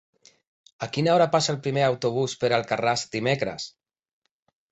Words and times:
A 0.85 0.87
quina 0.95 1.11
hora 1.15 1.27
passa 1.35 1.51
el 1.53 1.59
primer 1.67 1.83
autobús 1.89 2.35
per 2.43 2.51
Alcarràs 2.59 3.03
dimecres? 3.17 3.67